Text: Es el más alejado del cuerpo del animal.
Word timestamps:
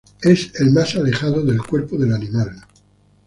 Es 0.23 0.59
el 0.59 0.71
más 0.71 0.95
alejado 0.95 1.43
del 1.45 1.61
cuerpo 1.61 1.95
del 1.95 2.13
animal. 2.13 2.63